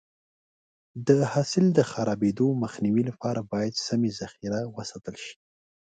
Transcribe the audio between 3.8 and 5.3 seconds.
سمې ذخیره وساتل